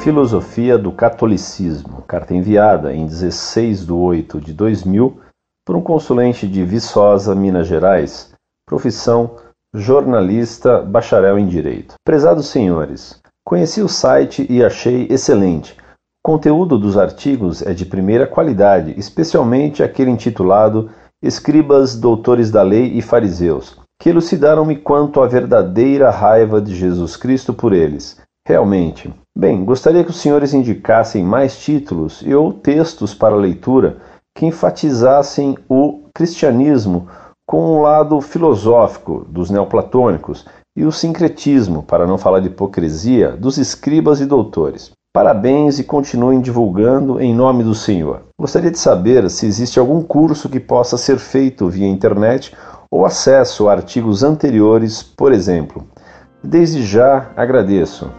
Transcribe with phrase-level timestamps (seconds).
[0.00, 5.20] Filosofia do Catolicismo, carta enviada em 16 de 8 de 2000
[5.66, 8.32] por um consulente de Viçosa, Minas Gerais,
[8.66, 9.36] profissão
[9.74, 11.96] jornalista, bacharel em Direito.
[12.02, 15.76] Prezados senhores, conheci o site e achei excelente.
[16.24, 20.90] O conteúdo dos artigos é de primeira qualidade, especialmente aquele intitulado
[21.22, 27.52] Escribas, Doutores da Lei e Fariseus, que elucidaram-me quanto à verdadeira raiva de Jesus Cristo
[27.52, 28.18] por eles.
[28.50, 29.14] Realmente.
[29.38, 33.98] Bem, gostaria que os senhores indicassem mais títulos e ou textos para leitura
[34.36, 37.06] que enfatizassem o cristianismo
[37.46, 40.44] com um lado filosófico dos neoplatônicos
[40.76, 44.90] e o sincretismo, para não falar de hipocrisia, dos escribas e doutores.
[45.14, 48.22] Parabéns e continuem divulgando em nome do Senhor.
[48.40, 52.52] Gostaria de saber se existe algum curso que possa ser feito via internet
[52.90, 55.84] ou acesso a artigos anteriores, por exemplo.
[56.42, 58.10] Desde já agradeço.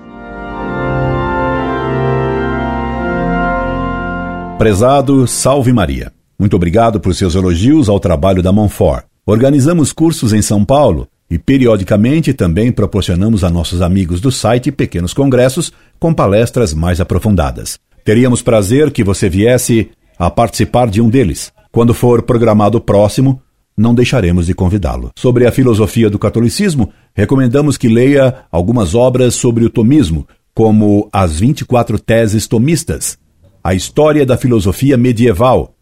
[4.61, 6.13] Prezado, salve Maria.
[6.37, 9.05] Muito obrigado por seus elogios ao trabalho da Monfort.
[9.25, 15.15] Organizamos cursos em São Paulo e periodicamente também proporcionamos a nossos amigos do site pequenos
[15.15, 17.79] congressos com palestras mais aprofundadas.
[18.05, 21.51] Teríamos prazer que você viesse a participar de um deles.
[21.71, 23.41] Quando for programado o próximo,
[23.75, 25.09] não deixaremos de convidá-lo.
[25.17, 31.39] Sobre a filosofia do catolicismo, recomendamos que leia algumas obras sobre o tomismo, como As
[31.39, 33.17] 24 Teses Tomistas,
[33.63, 35.75] A História da Filosofia Medieval,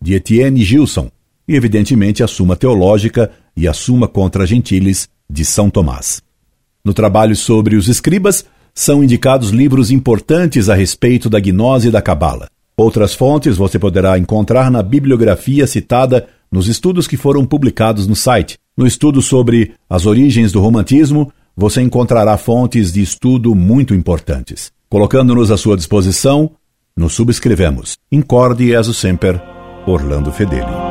[0.00, 1.10] de Etienne Gilson,
[1.46, 6.22] e, evidentemente, a Suma Teológica e a Suma contra Gentiles, de São Tomás.
[6.82, 12.00] No trabalho sobre os escribas, são indicados livros importantes a respeito da gnose e da
[12.00, 12.48] cabala.
[12.74, 18.56] Outras fontes você poderá encontrar na bibliografia citada nos estudos que foram publicados no site.
[18.74, 24.72] No estudo sobre as origens do romantismo, você encontrará fontes de estudo muito importantes.
[24.88, 26.50] Colocando-nos à sua disposição,
[26.96, 27.98] nos subscrevemos.
[28.10, 29.40] Incorde e sempre,
[29.86, 30.85] Orlando Fedeli.